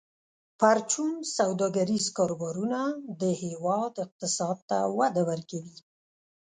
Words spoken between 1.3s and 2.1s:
سوداګریز